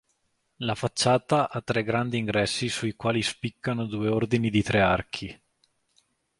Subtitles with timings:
[0.55, 5.39] La facciata ha tre grandi ingressi sui quali spiccano due ordini di tre archi.